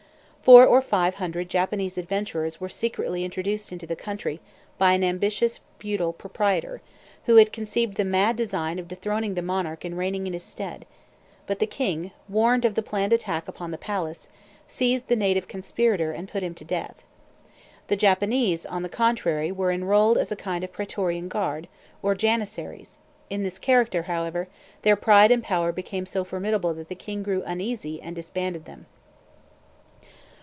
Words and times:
Four 0.43 0.65
or 0.65 0.81
five 0.81 1.15
hundred 1.15 1.49
Japanese 1.49 1.99
adventurers 1.99 2.59
were 2.59 2.67
secretly 2.67 3.23
introduced 3.23 3.71
into 3.71 3.85
the 3.85 3.95
country 3.95 4.39
by 4.79 4.93
an 4.93 5.03
ambitious 5.03 5.59
feudal 5.77 6.11
proprietor, 6.13 6.81
who 7.25 7.35
had 7.35 7.53
conceived 7.53 7.93
the 7.95 8.03
mad 8.03 8.37
design 8.37 8.79
of 8.79 8.87
dethroning 8.87 9.35
the 9.35 9.43
monarch 9.43 9.85
and 9.85 9.95
reigning 9.99 10.25
in 10.25 10.33
his 10.33 10.43
stead; 10.43 10.87
but 11.45 11.59
the 11.59 11.67
king, 11.67 12.09
warned 12.27 12.65
of 12.65 12.73
the 12.73 12.81
planned 12.81 13.13
attack 13.13 13.47
upon 13.47 13.69
the 13.69 13.77
palace, 13.77 14.29
seized 14.67 15.09
the 15.09 15.15
native 15.15 15.47
conspirator 15.47 16.11
and 16.11 16.27
put 16.27 16.41
him 16.43 16.55
to 16.55 16.65
death. 16.65 17.05
The 17.87 17.95
Japanese, 17.95 18.65
on 18.65 18.81
the 18.81 18.89
contrary, 18.89 19.51
were 19.51 19.71
enrolled 19.71 20.17
as 20.17 20.31
a 20.31 20.35
kind 20.35 20.63
of 20.63 20.73
praetorian 20.73 21.27
guard, 21.29 21.67
or 22.01 22.15
janissaries; 22.15 22.97
in 23.29 23.43
this 23.43 23.59
character, 23.59 24.01
however, 24.03 24.47
their 24.81 24.95
pride 24.95 25.29
and 25.31 25.43
power 25.43 25.71
became 25.71 26.07
so 26.07 26.23
formidable 26.23 26.73
that 26.73 26.87
the 26.87 26.95
king 26.95 27.21
grew 27.21 27.43
uneasy 27.45 28.01
and 28.01 28.15
disbanded 28.15 28.65
them. 28.65 28.87